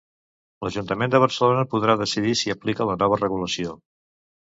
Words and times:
L'Ajuntament 0.65 1.13
de 1.17 1.19
Barcelona 1.25 1.67
podrà 1.75 1.99
decidir 2.01 2.35
si 2.43 2.57
aplica 2.57 2.91
la 2.95 2.99
nova 3.07 3.25
regulació. 3.25 3.81